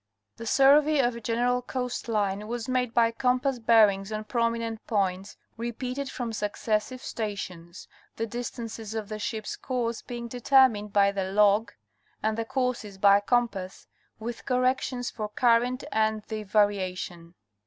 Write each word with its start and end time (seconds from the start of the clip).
The 0.37 0.47
survey 0.47 0.97
of 0.97 1.15
a 1.15 1.21
general 1.21 1.61
coast 1.61 2.07
line 2.07 2.47
was 2.47 2.67
made 2.67 2.91
by 2.91 3.11
compass 3.11 3.59
bear 3.59 3.87
ings 3.87 4.11
on 4.11 4.23
prominent 4.23 4.83
points, 4.87 5.37
repeated 5.57 6.09
from 6.09 6.33
successive 6.33 7.03
stations, 7.03 7.87
the 8.15 8.25
distances 8.25 8.95
of 8.95 9.09
the 9.09 9.19
ship's 9.19 9.55
course 9.55 10.01
being 10.01 10.27
determined 10.27 10.91
by 10.91 11.11
the 11.11 11.25
log 11.31 11.71
and 12.23 12.35
the 12.35 12.45
courses 12.45 12.97
by 12.97 13.19
compass, 13.19 13.85
with 14.17 14.45
corrections 14.47 15.11
for 15.11 15.29
current 15.29 15.83
and 15.91 16.23
the 16.29 16.41
varia 16.41 16.95
tion. 16.95 17.35